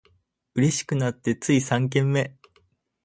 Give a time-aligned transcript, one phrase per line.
[0.55, 2.35] 嬉しくなってつい三軒目